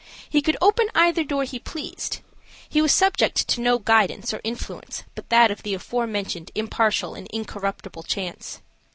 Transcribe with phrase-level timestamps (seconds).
[0.27, 2.21] He could open either door he pleased;
[2.67, 7.27] he was subject to no guidance or influence but that of the aforementioned impartial and
[7.27, 8.61] incorruptible chance.